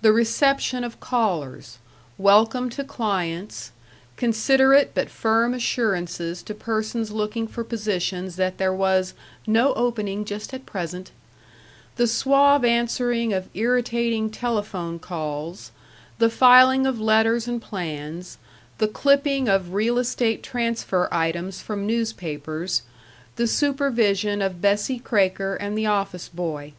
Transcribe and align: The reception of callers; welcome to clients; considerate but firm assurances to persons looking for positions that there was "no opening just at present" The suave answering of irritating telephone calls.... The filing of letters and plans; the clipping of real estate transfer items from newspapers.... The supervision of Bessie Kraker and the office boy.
The 0.00 0.12
reception 0.12 0.84
of 0.84 1.00
callers; 1.00 1.78
welcome 2.18 2.70
to 2.70 2.84
clients; 2.84 3.72
considerate 4.16 4.92
but 4.94 5.10
firm 5.10 5.54
assurances 5.54 6.40
to 6.44 6.54
persons 6.54 7.10
looking 7.10 7.48
for 7.48 7.64
positions 7.64 8.36
that 8.36 8.58
there 8.58 8.72
was 8.72 9.12
"no 9.44 9.74
opening 9.74 10.24
just 10.24 10.54
at 10.54 10.66
present" 10.66 11.10
The 11.96 12.06
suave 12.06 12.64
answering 12.64 13.32
of 13.32 13.48
irritating 13.54 14.30
telephone 14.30 15.00
calls.... 15.00 15.72
The 16.18 16.30
filing 16.30 16.86
of 16.86 17.00
letters 17.00 17.48
and 17.48 17.60
plans; 17.60 18.38
the 18.78 18.86
clipping 18.86 19.48
of 19.48 19.74
real 19.74 19.98
estate 19.98 20.44
transfer 20.44 21.08
items 21.10 21.60
from 21.60 21.88
newspapers.... 21.88 22.82
The 23.34 23.48
supervision 23.48 24.40
of 24.42 24.60
Bessie 24.60 25.00
Kraker 25.00 25.56
and 25.58 25.76
the 25.76 25.86
office 25.86 26.28
boy. 26.28 26.72